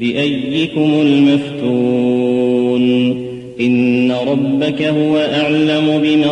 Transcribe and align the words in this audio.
بأيكم 0.00 1.00
المفتون 1.02 2.46
إن 3.60 4.12
ربك 4.12 4.82
هو 4.82 5.16
أعلم 5.16 6.00
بمن 6.02 6.28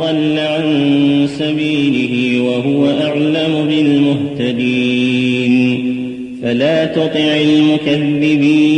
ضل 0.00 0.38
عن 0.38 1.26
سبيله 1.38 2.42
وهو 2.42 2.86
أعلم 2.86 3.66
بالمهتدين 3.68 5.54
فلا 6.42 6.84
تطع 6.84 7.36
المكذبين 7.44 8.74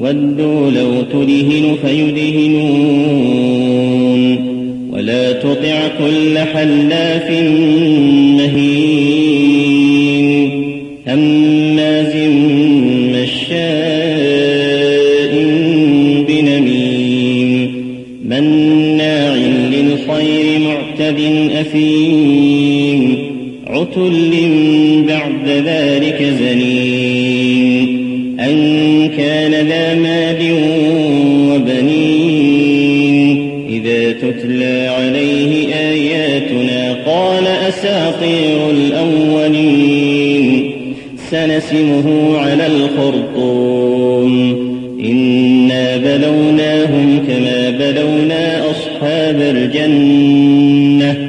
ودوا 0.00 0.70
لو 0.70 1.02
تدهن 1.02 1.76
فيدهنون 1.86 3.14
ولا 4.92 5.32
تطع 5.32 5.88
كل 5.98 6.38
حلاف 6.38 7.30
أثيم 21.66 23.16
عتل 23.66 24.32
بعد 25.08 25.48
ذلك 25.48 26.22
زنيم. 26.40 28.04
أن 28.40 29.08
كان 29.16 29.66
ذا 29.66 29.94
مال 29.94 30.52
وبنين. 31.50 33.28
إذا 33.68 34.12
تتلى 34.12 34.88
عليه 34.88 35.74
آياتنا 35.74 36.96
قال 37.06 37.46
أساطير 37.46 38.70
الأولين. 38.70 40.72
سنسمه 41.30 42.38
على 42.38 42.66
الخرطوم. 42.66 44.64
إنا 45.04 45.96
بلوناهم 45.96 47.18
كما 47.28 47.70
بلونا 47.70 48.70
أصحاب 48.70 49.40
الجنة. 49.40 51.28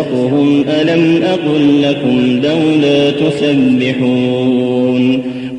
أوسطهم 0.00 0.64
ألم 0.68 1.22
أقل 1.22 1.82
لكم 1.82 2.40
لولا 2.42 3.10
تسبحون 3.10 5.00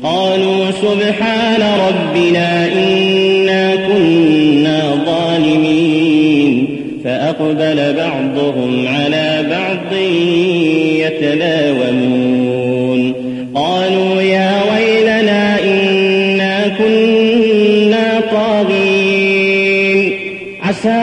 قالوا 0.02 0.70
سبحان 0.70 1.62
ربنا 1.88 2.68
إنا 2.72 3.76
كنا 3.76 5.04
ظالمين 5.06 6.68
فأقبل 7.04 7.92
بعضهم 7.96 8.86
على 8.88 9.46
بعض 9.50 9.92
يتلاومون 11.82 13.12
قالوا 13.54 14.22
يا 14.22 14.52
ويلنا 14.72 15.58
إنا 15.64 16.68
كنا 16.78 18.20
طاغين 18.32 20.12
عسى 20.62 21.02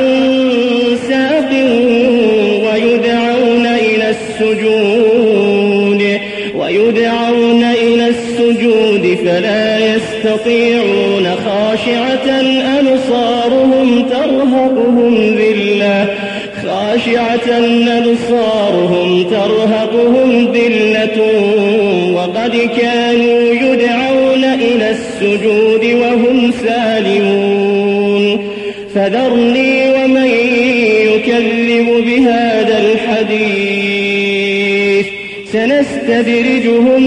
فلا 9.31 9.95
يستطيعون 9.95 11.35
خاشعة 11.45 12.41
أبصارهم 12.79 14.05
ترهقهم 14.09 15.35
ذلة. 15.35 16.05
خاشعة 16.63 17.49
أبصارهم 17.87 19.23
ترهقهم 19.23 20.53
ذلة. 20.53 21.21
وقد 22.15 22.69
كانوا 22.81 23.53
يدعون 23.53 24.43
إلى 24.43 24.89
السجود 24.89 25.85
وهم 26.01 26.51
سالمون. 26.63 28.51
فذرني 28.95 29.89
ومن 29.89 30.29
يكذب 31.05 32.03
بهذا 32.05 32.83
الحديث. 32.91 34.00
سنستدرجهم 35.53 37.03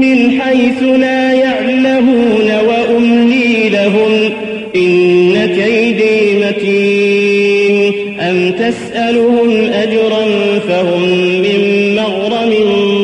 من 0.00 0.40
حيث 0.40 0.82
لا 0.82 1.32
يعلمون 1.32 2.50
وأملي 2.68 3.68
لهم 3.68 4.30
إن 4.76 5.46
كيدي 5.46 6.44
متين. 6.44 7.92
أم 8.20 8.52
تسألهم 8.52 9.50
أجرا 9.72 10.24
فهم 10.68 11.02
من 11.18 11.94
مغرم 11.96 12.52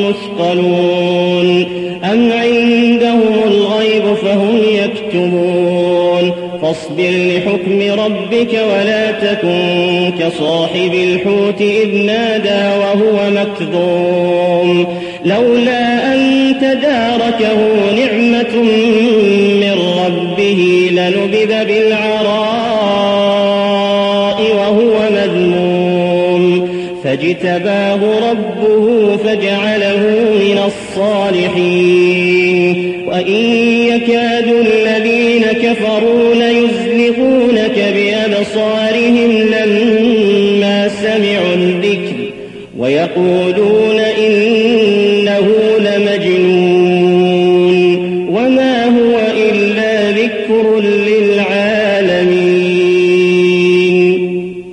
مثقلون؟ 0.08 0.93
لحكم 7.10 8.00
ربك 8.00 8.52
ولا 8.52 9.10
تكن 9.10 10.12
كصاحب 10.20 10.94
الحوت 10.94 11.60
إذ 11.60 11.96
نادى 11.96 12.78
وهو 12.78 13.30
مكذوم 13.30 14.86
لولا 15.24 16.14
أن 16.14 16.54
تداركه 16.60 17.58
نعمة 17.96 18.62
من 19.60 19.76
ربه 20.06 20.90
لنبذ 20.92 21.64
بالعراء 21.64 22.74
وهو 24.56 24.94
مذموم 25.10 26.74
فاجتباه 27.04 28.00
ربه 28.30 29.16
فجعله 29.16 30.02
من 30.40 30.58
الصالحين 30.66 32.44
وإن 33.06 33.44
يكاد 33.86 34.48
الذين 34.48 35.42
كفروا 35.42 36.34
ليزلقونك 37.04 37.78
بأبصارهم 37.94 39.30
لما 39.46 40.88
سمعوا 40.88 41.54
الذكر 41.54 42.14
ويقولون 42.78 43.98
إن 43.98 44.93